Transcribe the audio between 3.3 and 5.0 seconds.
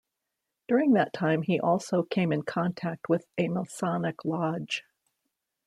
a Masonic lodge.